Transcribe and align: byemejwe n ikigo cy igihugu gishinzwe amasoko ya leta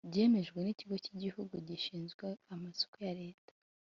byemejwe 0.09 0.57
n 0.61 0.67
ikigo 0.73 0.95
cy 1.03 1.11
igihugu 1.13 1.53
gishinzwe 1.67 2.25
amasoko 2.53 2.95
ya 3.07 3.13
leta 3.21 3.51